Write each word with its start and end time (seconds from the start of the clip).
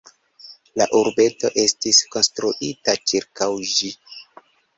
La 0.81 0.87
urbeto 0.99 1.51
estis 1.65 1.99
konstruita 2.15 2.97
ĉirkaŭ 3.13 3.51
ĝi. 3.75 3.93